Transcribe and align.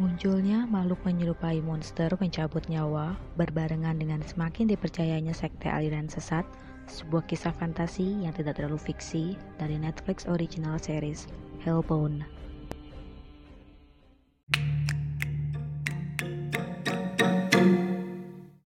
Munculnya 0.00 0.64
makhluk 0.64 1.04
menyerupai 1.04 1.60
monster 1.60 2.08
pencabut 2.16 2.64
nyawa 2.72 3.20
berbarengan 3.36 4.00
dengan 4.00 4.24
semakin 4.24 4.64
dipercayanya 4.72 5.36
sekte 5.36 5.68
aliran 5.68 6.08
sesat, 6.08 6.48
sebuah 6.88 7.28
kisah 7.28 7.52
fantasi 7.52 8.24
yang 8.24 8.32
tidak 8.32 8.56
terlalu 8.56 8.80
fiksi 8.80 9.36
dari 9.60 9.76
Netflix 9.76 10.24
original 10.24 10.80
series 10.80 11.28
Hellbound. 11.60 12.24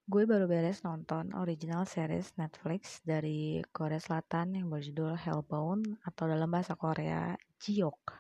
Gue 0.10 0.26
baru 0.26 0.50
beres 0.50 0.82
nonton 0.82 1.30
original 1.38 1.86
series 1.86 2.34
Netflix 2.42 3.06
dari 3.06 3.62
Korea 3.70 4.02
Selatan 4.02 4.58
yang 4.58 4.74
berjudul 4.74 5.14
Hellbound 5.14 6.02
atau 6.10 6.26
dalam 6.26 6.50
bahasa 6.50 6.74
Korea 6.74 7.38
Jiok. 7.62 8.18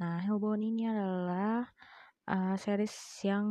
Nah, 0.00 0.24
Hellbound 0.24 0.64
ini 0.64 0.88
adalah 0.88 1.68
uh, 2.28 2.56
series 2.60 2.92
yang 3.24 3.46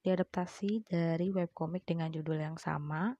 diadaptasi 0.00 0.86
dari 0.88 1.28
webcomic 1.34 1.84
dengan 1.84 2.08
judul 2.08 2.40
yang 2.40 2.56
sama 2.56 3.12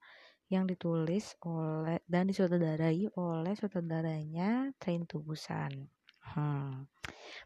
yang 0.52 0.68
ditulis 0.68 1.34
oleh 1.42 2.04
dan 2.04 2.28
disutradarai 2.28 3.08
oleh 3.16 3.54
sutradaranya 3.56 4.70
Train 4.76 5.08
to 5.08 5.18
Busan. 5.24 5.88
Hmm. 6.20 6.86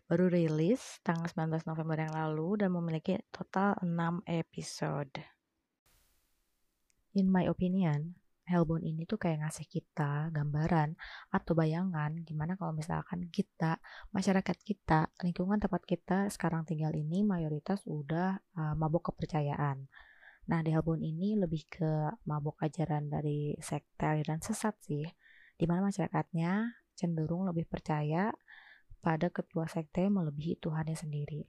Baru 0.04 0.28
rilis 0.28 1.00
tanggal 1.06 1.30
19 1.30 1.64
November 1.64 1.96
yang 1.98 2.14
lalu 2.14 2.60
dan 2.60 2.70
memiliki 2.74 3.18
total 3.30 3.78
6 3.80 4.22
episode. 4.26 5.14
In 7.16 7.32
my 7.32 7.48
opinion, 7.48 8.18
Hellbound 8.48 8.82
ini 8.82 9.04
tuh 9.04 9.20
kayak 9.20 9.44
ngasih 9.44 9.68
kita 9.68 10.32
gambaran 10.32 10.96
atau 11.28 11.52
bayangan 11.52 12.24
gimana 12.24 12.56
kalau 12.56 12.72
misalkan 12.72 13.28
kita, 13.28 13.76
masyarakat 14.16 14.56
kita, 14.64 15.12
lingkungan 15.20 15.60
tempat 15.60 15.84
kita 15.84 16.32
sekarang 16.32 16.64
tinggal 16.64 16.96
ini 16.96 17.20
mayoritas 17.22 17.84
udah 17.84 18.40
uh, 18.56 18.74
mabuk 18.74 19.12
kepercayaan. 19.12 19.86
Nah, 20.48 20.64
di 20.64 20.72
Hellbound 20.72 21.04
ini 21.04 21.36
lebih 21.36 21.68
ke 21.68 22.08
mabuk 22.24 22.56
ajaran 22.64 23.12
dari 23.12 23.52
sekte 23.60 24.24
dan 24.24 24.40
sesat 24.40 24.80
sih, 24.80 25.04
di 25.60 25.64
mana 25.68 25.84
masyarakatnya 25.92 26.72
cenderung 26.96 27.44
lebih 27.44 27.68
percaya 27.68 28.32
pada 29.04 29.28
ketua 29.28 29.68
sekte 29.68 30.08
melebihi 30.08 30.58
Tuhannya 30.58 30.96
sendiri 30.96 31.44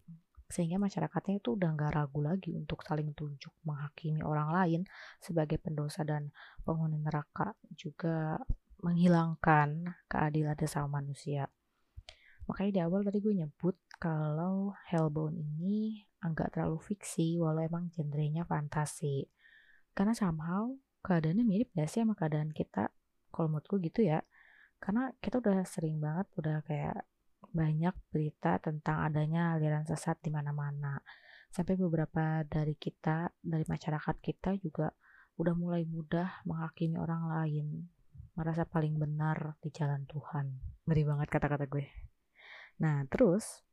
sehingga 0.50 0.82
masyarakatnya 0.82 1.40
itu 1.40 1.54
udah 1.54 1.70
nggak 1.78 1.94
ragu 1.94 2.20
lagi 2.26 2.58
untuk 2.58 2.82
saling 2.82 3.14
tunjuk 3.14 3.54
menghakimi 3.62 4.26
orang 4.26 4.50
lain 4.50 4.82
sebagai 5.22 5.62
pendosa 5.62 6.02
dan 6.02 6.34
penghuni 6.66 6.98
neraka 6.98 7.54
juga 7.78 8.42
menghilangkan 8.82 9.94
keadilan 10.10 10.58
sama 10.66 11.00
manusia. 11.00 11.46
Makanya 12.50 12.72
di 12.74 12.82
awal 12.82 13.06
tadi 13.06 13.22
gue 13.22 13.36
nyebut 13.38 13.78
kalau 14.02 14.74
Hellbound 14.90 15.38
ini 15.38 16.02
agak 16.26 16.58
terlalu 16.58 16.82
fiksi 16.82 17.38
walau 17.38 17.62
emang 17.62 17.94
genrenya 17.94 18.42
fantasi. 18.42 19.30
Karena 19.94 20.18
somehow 20.18 20.74
keadaannya 21.06 21.46
mirip 21.46 21.70
gak 21.78 21.94
sih 21.94 22.02
sama 22.02 22.18
keadaan 22.18 22.50
kita? 22.50 22.90
Kalau 23.30 23.54
menurut 23.54 23.70
gue 23.70 23.80
gitu 23.86 24.02
ya. 24.02 24.26
Karena 24.82 25.14
kita 25.22 25.44
udah 25.44 25.62
sering 25.68 26.02
banget 26.02 26.26
udah 26.42 26.66
kayak 26.66 27.06
banyak 27.50 27.96
berita 28.14 28.62
tentang 28.62 29.06
adanya 29.06 29.58
aliran 29.58 29.86
sesat 29.86 30.22
di 30.22 30.30
mana-mana. 30.30 31.02
Sampai 31.50 31.76
beberapa 31.76 32.46
dari 32.46 32.78
kita, 32.78 33.34
dari 33.42 33.66
masyarakat 33.66 34.16
kita 34.22 34.54
juga 34.62 34.94
udah 35.40 35.56
mulai 35.56 35.88
mudah 35.88 36.44
menghakimi 36.46 37.00
orang 37.00 37.26
lain, 37.32 37.68
merasa 38.36 38.68
paling 38.68 39.00
benar 39.00 39.58
di 39.64 39.72
jalan 39.72 40.04
Tuhan. 40.06 40.46
Ngeri 40.86 41.04
banget 41.08 41.28
kata-kata 41.32 41.66
gue. 41.66 41.88
Nah, 42.84 43.08
terus 43.08 43.64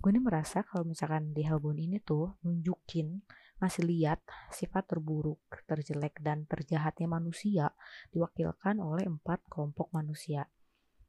gue 0.00 0.10
ini 0.10 0.22
merasa 0.22 0.64
kalau 0.64 0.88
misalkan 0.88 1.36
di 1.36 1.44
Hellbound 1.44 1.76
ini 1.76 2.00
tuh 2.00 2.40
nunjukin 2.46 3.20
ngasih 3.60 3.84
lihat 3.84 4.24
sifat 4.48 4.88
terburuk, 4.88 5.44
terjelek, 5.68 6.16
dan 6.24 6.48
terjahatnya 6.48 7.04
manusia 7.04 7.76
diwakilkan 8.08 8.80
oleh 8.80 9.04
empat 9.04 9.44
kelompok 9.52 9.92
manusia 9.92 10.48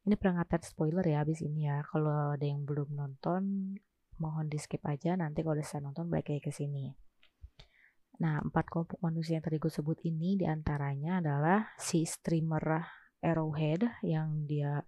ini 0.02 0.18
peringatan 0.18 0.62
spoiler 0.66 1.06
ya 1.06 1.22
abis 1.22 1.46
ini 1.46 1.70
ya. 1.70 1.86
Kalau 1.86 2.34
ada 2.34 2.46
yang 2.46 2.66
belum 2.66 2.98
nonton, 2.98 3.76
mohon 4.18 4.46
di 4.50 4.58
skip 4.58 4.82
aja. 4.86 5.14
Nanti 5.14 5.46
kalau 5.46 5.58
udah 5.58 5.82
nonton 5.82 6.10
balik 6.10 6.34
lagi 6.34 6.42
ke 6.42 6.52
sini. 6.54 6.90
Nah, 8.22 8.38
empat 8.42 8.70
kelompok 8.70 9.02
manusia 9.02 9.38
yang 9.38 9.46
tadi 9.46 9.58
gue 9.58 9.74
sebut 9.74 9.98
ini 10.06 10.38
di 10.38 10.46
antaranya 10.46 11.22
adalah 11.22 11.74
si 11.82 12.06
streamer 12.06 12.86
Arrowhead 13.22 13.86
yang 14.06 14.46
dia 14.46 14.86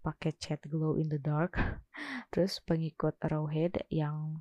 pakai 0.00 0.36
chat 0.40 0.60
glow 0.68 0.96
in 0.96 1.08
the 1.12 1.20
dark. 1.20 1.56
Terus 2.32 2.60
pengikut 2.64 3.16
Arrowhead 3.20 3.84
yang 3.92 4.40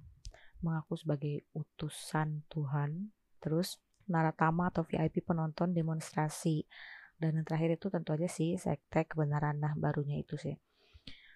mengaku 0.64 0.96
sebagai 0.96 1.44
utusan 1.56 2.48
Tuhan. 2.48 3.12
Terus 3.44 3.80
Naratama 4.12 4.68
atau 4.68 4.84
VIP 4.84 5.24
penonton 5.24 5.72
demonstrasi 5.72 6.68
dan 7.22 7.38
yang 7.38 7.46
terakhir 7.46 7.78
itu 7.78 7.94
tentu 7.94 8.18
aja 8.18 8.26
sih 8.26 8.58
sekte 8.58 9.06
kebenaran. 9.06 9.62
Nah 9.62 9.78
barunya 9.78 10.18
itu 10.18 10.42
sih. 10.42 10.58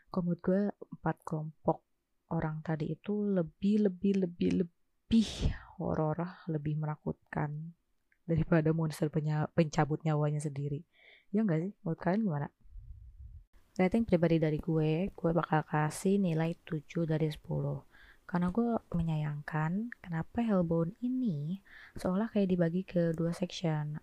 Kalau 0.10 0.26
menurut 0.26 0.42
gue 0.42 0.62
empat 0.98 1.18
kelompok 1.22 1.86
orang 2.34 2.66
tadi 2.66 2.98
itu 2.98 3.14
lebih 3.22 3.86
lebih 3.86 4.26
lebih 4.26 4.66
lebih 4.66 5.30
horor 5.78 6.18
lebih 6.50 6.82
menakutkan 6.82 7.78
daripada 8.26 8.74
monster 8.74 9.14
pencabut 9.54 10.02
nyawanya 10.02 10.42
sendiri. 10.42 10.82
Ya 11.30 11.46
enggak 11.46 11.70
sih? 11.70 11.72
Menurut 11.86 12.00
kalian 12.02 12.22
gimana? 12.26 12.48
Rating 13.78 14.08
pribadi 14.08 14.42
dari 14.42 14.58
gue 14.58 15.14
gue 15.14 15.32
bakal 15.36 15.62
kasih 15.68 16.18
nilai 16.18 16.58
7 16.66 17.06
dari 17.06 17.28
10 17.30 17.46
karena 18.26 18.50
gue 18.50 18.82
menyayangkan 18.90 19.94
kenapa 20.02 20.42
Hellbound 20.42 20.98
ini 21.06 21.62
seolah 21.94 22.34
kayak 22.34 22.50
dibagi 22.50 22.82
ke 22.82 23.14
dua 23.14 23.36
section 23.38 24.02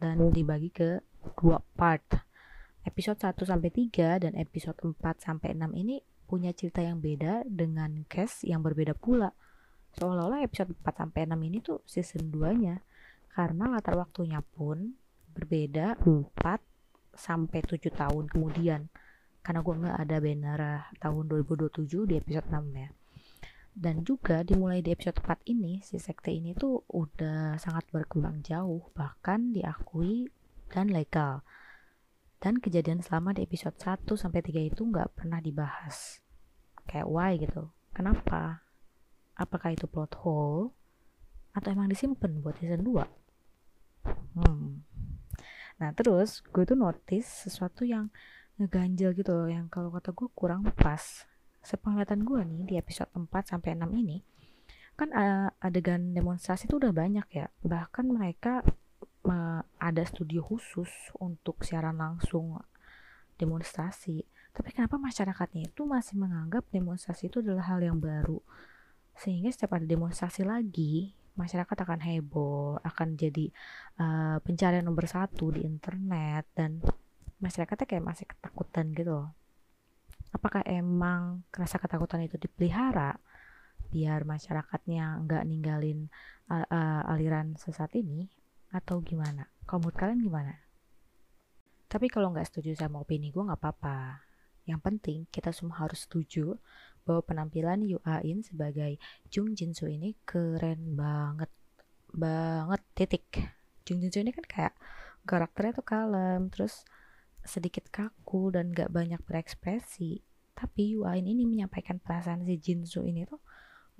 dan 0.00 0.16
dibagi 0.34 0.74
ke 0.74 0.98
dua 1.38 1.62
part. 1.76 2.04
Episode 2.80 3.20
1 3.20 3.44
sampai 3.44 3.68
3 3.68 4.24
dan 4.24 4.32
episode 4.40 4.80
4 4.80 4.96
sampai 5.20 5.52
6 5.52 5.68
ini 5.76 6.00
punya 6.24 6.54
cerita 6.56 6.80
yang 6.80 7.02
beda 7.02 7.44
dengan 7.44 8.08
cast 8.08 8.46
yang 8.48 8.64
berbeda 8.64 8.96
pula. 8.96 9.36
Seolah-olah 10.00 10.40
episode 10.40 10.72
4 10.80 11.04
sampai 11.04 11.28
6 11.28 11.36
ini 11.44 11.58
tuh 11.60 11.84
season 11.84 12.32
2-nya. 12.32 12.80
Karena 13.30 13.68
latar 13.68 14.00
waktunya 14.00 14.40
pun 14.40 14.96
berbeda 15.36 16.00
4 16.00 16.32
sampai 17.12 17.60
7 17.68 17.92
tahun 17.92 18.24
kemudian. 18.32 18.88
Karena 19.44 19.60
gue 19.60 19.74
nggak 19.76 19.98
ada 20.00 20.16
banner 20.20 20.60
tahun 21.00 21.24
2027 21.28 22.08
di 22.08 22.14
episode 22.16 22.48
6 22.48 22.80
ya. 22.80 22.88
Dan 23.70 24.02
juga 24.02 24.42
dimulai 24.42 24.82
di 24.82 24.90
episode 24.90 25.22
4 25.22 25.46
ini, 25.46 25.78
si 25.84 26.00
sekte 26.00 26.34
ini 26.34 26.58
tuh 26.58 26.82
udah 26.90 27.54
sangat 27.60 27.86
berkembang 27.94 28.42
jauh, 28.42 28.90
bahkan 28.98 29.54
diakui 29.54 30.26
dan 30.72 30.88
legal. 30.88 31.42
Dan 32.40 32.56
kejadian 32.56 33.04
selama 33.04 33.36
di 33.36 33.44
episode 33.44 33.76
1 33.76 34.08
sampai 34.16 34.40
3 34.40 34.70
itu 34.72 34.80
nggak 34.86 35.12
pernah 35.12 35.42
dibahas. 35.44 36.24
Kayak 36.88 37.06
why 37.10 37.36
gitu. 37.36 37.68
Kenapa? 37.92 38.64
Apakah 39.36 39.76
itu 39.76 39.84
plot 39.84 40.16
hole 40.24 40.72
atau 41.52 41.68
emang 41.68 41.90
disimpan 41.90 42.40
buat 42.40 42.56
season 42.56 42.80
2? 42.86 43.04
Hmm. 44.40 44.86
Nah, 45.76 45.90
terus 45.92 46.40
gue 46.48 46.64
tuh 46.64 46.78
notice 46.78 47.50
sesuatu 47.50 47.84
yang 47.84 48.08
ngeganjel 48.56 49.12
gitu 49.12 49.32
loh 49.36 49.48
yang 49.48 49.68
kalau 49.68 49.92
kata 49.92 50.16
gue 50.16 50.28
kurang 50.32 50.64
pas. 50.72 51.28
Sepenglihatan 51.60 52.24
gue 52.24 52.40
nih 52.40 52.62
di 52.64 52.74
episode 52.80 53.12
4 53.12 53.28
sampai 53.44 53.76
6 53.76 53.84
ini 53.92 54.24
kan 55.00 55.16
uh, 55.16 55.48
adegan 55.64 56.12
demonstrasi 56.12 56.68
itu 56.68 56.76
udah 56.76 56.92
banyak 56.92 57.24
ya. 57.32 57.48
Bahkan 57.64 58.04
mereka 58.12 58.60
ada 59.80 60.02
studio 60.04 60.44
khusus 60.44 60.90
untuk 61.18 61.62
siaran 61.64 61.98
langsung 61.98 62.60
demonstrasi. 63.40 64.24
Tapi 64.50 64.68
kenapa 64.74 64.98
masyarakatnya 65.00 65.70
itu 65.70 65.86
masih 65.86 66.18
menganggap 66.20 66.66
demonstrasi 66.68 67.32
itu 67.32 67.40
adalah 67.40 67.70
hal 67.70 67.80
yang 67.80 67.96
baru? 67.96 68.42
Sehingga 69.16 69.48
setiap 69.52 69.78
ada 69.78 69.86
demonstrasi 69.86 70.44
lagi, 70.44 71.14
masyarakat 71.38 71.76
akan 71.86 72.00
heboh, 72.04 72.82
akan 72.84 73.16
jadi 73.16 73.48
uh, 73.96 74.36
pencarian 74.44 74.84
nomor 74.84 75.08
satu 75.08 75.54
di 75.54 75.64
internet 75.64 76.44
dan 76.52 76.82
masyarakatnya 77.40 77.86
kayak 77.88 78.04
masih 78.04 78.26
ketakutan 78.28 78.92
gitu 78.92 79.24
Apakah 80.30 80.62
emang 80.62 81.42
rasa 81.50 81.80
ketakutan 81.82 82.22
itu 82.22 82.38
dipelihara 82.38 83.18
biar 83.90 84.22
masyarakatnya 84.22 85.26
nggak 85.26 85.42
ninggalin 85.50 86.06
uh, 86.46 86.62
uh, 86.62 87.02
aliran 87.10 87.58
sesat 87.58 87.90
ini 87.98 88.30
atau 88.70 89.02
gimana? 89.02 89.50
Kalau 89.66 89.86
menurut 89.86 89.98
kalian 89.98 90.22
gimana? 90.22 90.54
Tapi 91.90 92.06
kalau 92.06 92.30
nggak 92.30 92.46
setuju 92.46 92.78
sama 92.78 93.02
opini 93.02 93.34
gue 93.34 93.42
nggak 93.42 93.58
apa-apa. 93.58 94.22
Yang 94.66 94.80
penting 94.86 95.18
kita 95.34 95.50
semua 95.50 95.82
harus 95.82 96.06
setuju 96.06 96.54
bahwa 97.02 97.26
penampilan 97.26 97.82
Yu 97.82 97.98
In 98.22 98.46
sebagai 98.46 99.02
Jung 99.26 99.58
Jin 99.58 99.74
Soo 99.74 99.90
ini 99.90 100.14
keren 100.22 100.94
banget. 100.94 101.50
Banget 102.14 102.82
titik. 102.94 103.26
Jung 103.82 103.98
Jin 103.98 104.14
Soo 104.14 104.22
ini 104.22 104.30
kan 104.30 104.46
kayak 104.46 104.74
karakternya 105.26 105.82
tuh 105.82 105.86
kalem, 105.86 106.46
terus 106.54 106.86
sedikit 107.42 107.90
kaku 107.90 108.54
dan 108.54 108.70
gak 108.70 108.94
banyak 108.94 109.18
berekspresi. 109.26 110.22
Tapi 110.54 110.94
Yu 110.94 111.08
In 111.10 111.26
ini 111.26 111.48
menyampaikan 111.48 111.98
perasaan 111.98 112.46
si 112.46 112.54
Jin 112.62 112.86
Soo 112.86 113.02
ini 113.02 113.26
tuh 113.26 113.42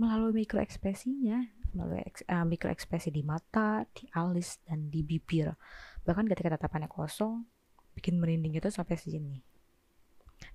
melalui 0.00 0.32
mikro 0.32 0.64
ekspresinya 0.64 1.44
melalui 1.76 2.02
uh, 2.02 2.42
mikro 2.48 2.72
ekspresi 2.72 3.12
di 3.12 3.22
mata 3.22 3.84
di 3.92 4.08
alis 4.16 4.58
dan 4.66 4.90
di 4.90 5.04
bibir. 5.04 5.54
Bahkan 6.02 6.26
ketika 6.32 6.56
tatapannya 6.58 6.90
kosong 6.90 7.46
bikin 7.94 8.18
merinding 8.18 8.56
itu 8.58 8.72
sampai 8.72 8.98
sini. 8.98 9.38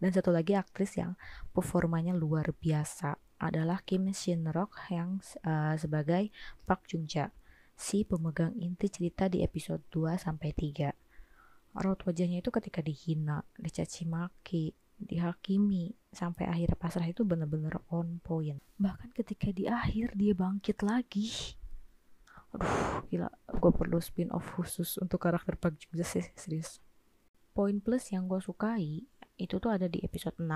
Dan 0.01 0.09
satu 0.09 0.33
lagi 0.33 0.57
aktris 0.57 0.97
yang 0.97 1.13
performanya 1.53 2.17
luar 2.17 2.51
biasa 2.57 3.15
adalah 3.37 3.85
Kim 3.85 4.09
Shin 4.11 4.49
Rock 4.49 4.89
yang 4.89 5.21
uh, 5.45 5.77
sebagai 5.77 6.33
Park 6.65 6.89
Jung 6.89 7.05
Ja 7.05 7.29
si 7.75 8.07
pemegang 8.07 8.55
inti 8.55 8.87
cerita 8.87 9.27
di 9.27 9.43
episode 9.43 9.83
2 9.91 10.15
sampai 10.15 10.55
3 10.55 11.83
raut 11.83 11.99
wajahnya 12.07 12.39
itu 12.39 12.47
ketika 12.55 12.79
dihina 12.79 13.43
dicaci 13.59 14.07
maki 14.07 14.71
dihakimi 14.95 15.93
sampai 16.09 16.47
akhir 16.47 16.79
pasrah 16.79 17.07
itu 17.07 17.27
bener-bener 17.27 17.75
on 17.91 18.23
point. 18.23 18.59
Bahkan 18.79 19.11
ketika 19.11 19.51
di 19.51 19.67
akhir 19.67 20.15
dia 20.15 20.31
bangkit 20.31 20.81
lagi. 20.81 21.55
Aduh 22.55 23.03
gila. 23.11 23.29
Gue 23.59 23.71
perlu 23.75 23.99
spin 23.99 24.31
off 24.31 24.55
khusus 24.55 24.95
untuk 24.99 25.19
karakter 25.19 25.59
Park 25.59 25.75
Jung 25.79 25.99
sih 26.03 26.23
serius. 26.35 26.79
Poin 27.55 27.79
plus 27.79 28.11
yang 28.11 28.27
gue 28.27 28.39
sukai 28.39 29.03
itu 29.35 29.55
tuh 29.59 29.71
ada 29.71 29.87
di 29.91 29.99
episode 30.03 30.39
6 30.39 30.47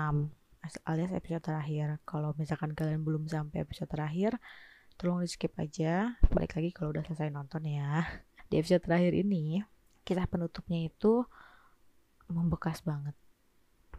alias 0.84 1.12
episode 1.12 1.44
terakhir. 1.44 2.00
Kalau 2.04 2.36
misalkan 2.36 2.72
kalian 2.76 3.04
belum 3.04 3.28
sampai 3.28 3.64
episode 3.64 3.88
terakhir 3.88 4.36
tolong 4.96 5.24
di 5.24 5.28
skip 5.28 5.56
aja. 5.56 6.16
Balik 6.28 6.56
lagi 6.60 6.70
kalau 6.72 6.92
udah 6.92 7.04
selesai 7.04 7.32
nonton 7.32 7.64
ya. 7.64 8.04
Di 8.48 8.60
episode 8.60 8.84
terakhir 8.84 9.16
ini 9.16 9.60
kisah 10.04 10.26
penutupnya 10.28 10.88
itu 10.88 11.24
membekas 12.28 12.82
banget 12.82 13.14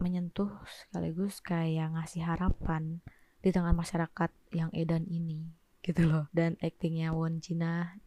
menyentuh 0.02 0.50
sekaligus 0.66 1.40
kayak 1.40 1.94
ngasih 1.94 2.26
harapan 2.26 3.00
di 3.40 3.54
tengah 3.54 3.72
masyarakat 3.72 4.34
yang 4.52 4.74
edan 4.74 5.06
ini 5.08 5.48
gitu 5.86 6.10
loh. 6.10 6.26
Dan 6.34 6.58
aktingnya 6.60 7.14
Won 7.14 7.40
Jina 7.40 8.02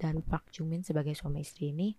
dan 0.00 0.24
Park 0.24 0.50
Jung 0.56 0.72
Min 0.72 0.82
sebagai 0.82 1.12
suami 1.12 1.44
istri 1.44 1.70
ini 1.70 1.94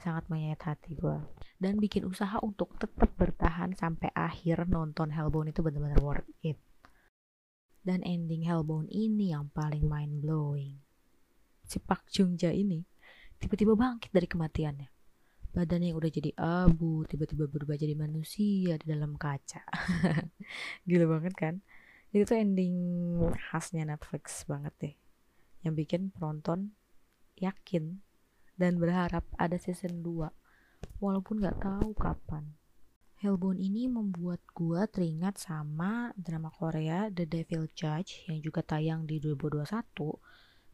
sangat 0.00 0.32
menyayat 0.32 0.64
hati 0.64 0.96
gue 0.96 1.20
dan 1.60 1.76
bikin 1.76 2.08
usaha 2.08 2.40
untuk 2.40 2.72
tetap 2.80 3.12
bertahan 3.20 3.76
sampai 3.76 4.08
akhir 4.16 4.64
nonton 4.64 5.12
Hellbound 5.12 5.52
itu 5.52 5.60
benar-benar 5.60 6.00
worth 6.00 6.30
it. 6.40 6.56
Dan 7.84 8.00
ending 8.04 8.48
Hellbound 8.48 8.88
ini 8.88 9.32
yang 9.36 9.52
paling 9.52 9.84
mind 9.84 10.24
blowing 10.24 10.80
si 11.70 11.78
Park 11.78 12.10
Jung 12.10 12.34
Ja 12.34 12.50
ini 12.50 12.82
tiba-tiba 13.38 13.78
bangkit 13.78 14.10
dari 14.10 14.26
kematiannya 14.26 14.99
badannya 15.50 15.90
yang 15.90 15.98
udah 15.98 16.10
jadi 16.10 16.30
abu 16.38 17.02
tiba-tiba 17.10 17.50
berubah 17.50 17.74
jadi 17.74 17.98
manusia 17.98 18.78
di 18.78 18.86
dalam 18.86 19.18
kaca. 19.18 19.66
Gila 20.88 21.06
banget 21.18 21.34
kan? 21.34 21.54
Itu 22.10 22.26
tuh 22.26 22.38
ending 22.38 22.74
khasnya 23.50 23.86
Netflix 23.86 24.46
banget 24.46 24.74
deh. 24.82 24.94
Yang 25.66 25.74
bikin 25.86 26.02
penonton 26.14 26.74
yakin 27.38 28.02
dan 28.54 28.76
berharap 28.76 29.24
ada 29.40 29.56
season 29.56 30.02
2 30.02 30.30
walaupun 31.00 31.40
gak 31.42 31.62
tahu 31.62 31.96
kapan. 31.96 32.54
Hellbound 33.20 33.60
ini 33.60 33.84
membuat 33.84 34.40
gua 34.56 34.88
teringat 34.88 35.36
sama 35.36 36.08
drama 36.16 36.48
Korea 36.48 37.12
The 37.12 37.28
Devil 37.28 37.68
Judge 37.76 38.24
yang 38.24 38.40
juga 38.40 38.64
tayang 38.64 39.04
di 39.04 39.20
2021 39.20 39.68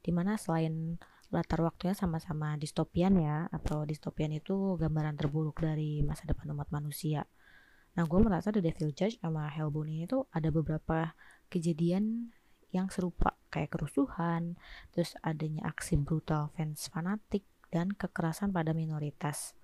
di 0.01 0.11
mana 0.15 0.37
selain 0.41 1.01
latar 1.35 1.59
waktunya 1.63 1.95
sama-sama 1.97 2.55
distopian 2.55 3.19
ya 3.19 3.51
atau 3.51 3.83
distopian 3.83 4.31
itu 4.31 4.79
gambaran 4.79 5.19
terburuk 5.19 5.59
dari 5.59 6.01
masa 6.07 6.23
depan 6.25 6.55
umat 6.55 6.71
manusia. 6.71 7.27
Nah 7.99 8.05
gue 8.07 8.21
merasa 8.23 8.55
The 8.55 8.63
Devil 8.63 8.95
Judge 8.95 9.19
sama 9.19 9.51
Hellbound 9.51 9.91
ini 9.91 10.05
tuh 10.07 10.31
ada 10.31 10.53
beberapa 10.53 11.17
kejadian 11.51 12.31
yang 12.71 12.93
serupa 12.93 13.35
kayak 13.49 13.73
kerusuhan 13.73 14.61
terus 14.93 15.17
adanya 15.25 15.67
aksi 15.67 15.97
brutal 15.97 16.53
fans 16.55 16.93
fanatik 16.93 17.43
dan 17.73 17.91
kekerasan 17.91 18.55
pada 18.55 18.77
minoritas. 18.77 19.57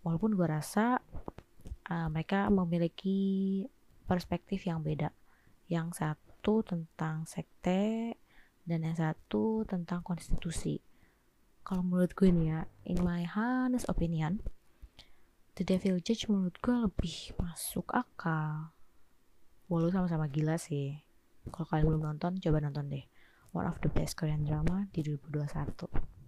Walaupun 0.00 0.32
gue 0.32 0.48
rasa 0.48 1.02
uh, 1.90 2.08
mereka 2.08 2.48
memiliki 2.48 3.62
perspektif 4.08 4.64
yang 4.64 4.80
beda. 4.80 5.12
Yang 5.68 6.02
satu 6.02 6.64
tentang 6.64 7.28
sekte 7.28 8.14
dan 8.70 8.86
yang 8.86 8.94
satu 8.94 9.66
tentang 9.66 10.06
konstitusi. 10.06 10.78
Kalau 11.66 11.82
menurut 11.82 12.14
gue 12.14 12.30
nih 12.30 12.46
ya 12.54 12.60
in 12.86 13.02
my 13.02 13.26
honest 13.26 13.90
opinion 13.90 14.40
The 15.58 15.66
Devil 15.66 15.98
Judge 16.00 16.30
menurut 16.30 16.56
gue 16.62 16.72
lebih 16.72 17.34
masuk 17.36 17.90
akal. 17.92 18.72
Walau 19.66 19.90
sama-sama 19.90 20.30
gila 20.30 20.56
sih. 20.56 21.02
Kalau 21.50 21.66
kalian 21.66 21.86
belum 21.90 22.02
nonton 22.14 22.38
coba 22.38 22.62
nonton 22.62 22.88
deh. 22.88 23.04
One 23.50 23.66
of 23.66 23.82
the 23.82 23.90
best 23.90 24.14
Korean 24.14 24.46
drama 24.46 24.86
di 24.94 25.02
2021 25.02 26.20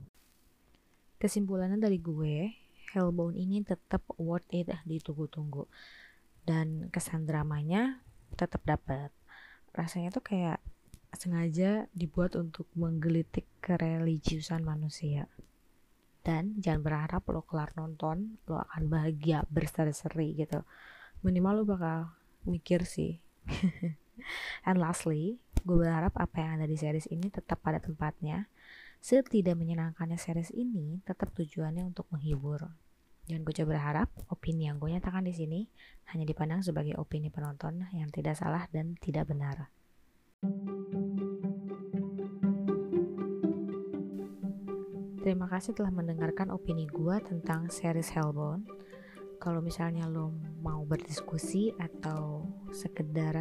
kesimpulannya 1.22 1.78
dari 1.78 2.02
gue 2.02 2.50
Hellbound 2.90 3.38
ini 3.38 3.62
tetap 3.62 4.02
worth 4.18 4.50
it 4.50 4.68
ditunggu-tunggu. 4.82 5.70
Dan 6.42 6.90
kesan 6.90 7.24
dramanya 7.24 8.02
tetap 8.34 8.66
dapat 8.66 9.14
rasanya 9.70 10.10
tuh 10.10 10.20
kayak 10.20 10.58
sengaja 11.14 11.86
dibuat 11.92 12.34
untuk 12.34 12.68
menggelitik 12.72 13.44
kereligiusan 13.60 14.64
manusia. 14.64 15.28
Dan 16.22 16.58
jangan 16.62 16.82
berharap 16.86 17.22
lo 17.34 17.42
kelar 17.42 17.74
nonton, 17.74 18.38
lo 18.46 18.62
akan 18.62 18.86
bahagia 18.86 19.42
berseri-seri 19.50 20.38
gitu. 20.38 20.62
Minimal 21.26 21.62
lo 21.62 21.64
bakal 21.66 21.98
mikir 22.46 22.86
sih. 22.86 23.18
And 24.68 24.78
lastly, 24.78 25.42
gue 25.66 25.76
berharap 25.78 26.14
apa 26.14 26.36
yang 26.38 26.62
ada 26.62 26.66
di 26.70 26.78
series 26.78 27.10
ini 27.10 27.26
tetap 27.26 27.58
pada 27.62 27.82
tempatnya. 27.82 28.46
Setidak 29.02 29.58
menyenangkannya 29.58 30.14
series 30.14 30.54
ini, 30.54 31.02
tetap 31.02 31.34
tujuannya 31.34 31.90
untuk 31.90 32.06
menghibur. 32.14 32.70
Dan 33.26 33.42
gue 33.42 33.54
coba 33.54 33.78
berharap 33.78 34.08
opini 34.30 34.70
yang 34.70 34.78
gue 34.78 34.94
nyatakan 34.94 35.26
di 35.26 35.34
sini 35.34 35.66
hanya 36.14 36.22
dipandang 36.22 36.62
sebagai 36.62 36.94
opini 36.98 37.30
penonton 37.30 37.86
yang 37.94 38.10
tidak 38.14 38.38
salah 38.38 38.70
dan 38.70 38.94
tidak 38.98 39.26
benar. 39.30 39.70
Terima 45.22 45.46
kasih 45.46 45.70
telah 45.78 45.94
mendengarkan 45.94 46.50
opini 46.50 46.90
gue 46.90 47.14
tentang 47.22 47.70
series 47.70 48.10
Hellbound. 48.10 48.66
Kalau 49.38 49.62
misalnya 49.62 50.10
lo 50.10 50.34
mau 50.58 50.82
berdiskusi 50.82 51.70
atau 51.78 52.42
sekedar 52.74 53.38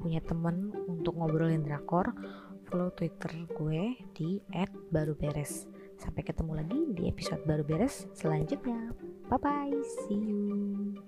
punya 0.00 0.24
temen 0.24 0.72
untuk 0.88 1.20
ngobrolin 1.20 1.60
drakor, 1.60 2.16
follow 2.64 2.88
Twitter 2.96 3.44
gue 3.44 4.00
di 4.16 4.40
@baruberes. 4.88 5.68
Sampai 6.00 6.24
ketemu 6.24 6.64
lagi 6.64 6.80
di 6.96 7.12
episode 7.12 7.44
baru 7.44 7.60
beres 7.60 8.08
selanjutnya. 8.16 8.96
Bye 9.28 9.36
bye, 9.36 9.76
see 10.08 10.16
you. 10.16 11.07